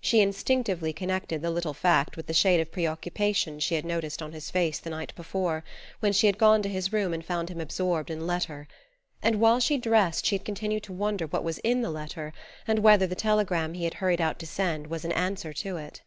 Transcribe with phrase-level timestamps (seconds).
[0.00, 4.30] She instinctively connected the little fact with the shade of preoccupation she had noticed on
[4.30, 5.64] his face the night before,
[5.98, 8.68] when she had gone to his room and found him absorbed in letter;
[9.20, 12.32] and while she dressed she had continued to wonder what was in the letter,
[12.68, 16.02] and whether the telegram he had hurried out to send was an answer to it.